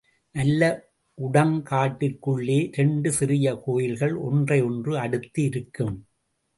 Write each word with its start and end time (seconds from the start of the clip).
நல்ல 0.35 0.61
உடங்காட்டிற்குள்ளே 1.17 2.57
இரண்டு 2.71 3.11
சிறிய 3.11 3.55
கோயில்கள் 3.65 4.15
ஒன்றை 4.15 4.61
ஒன்று 4.61 4.99
அடுத்து 4.99 5.43
இருக்கும். 5.43 5.95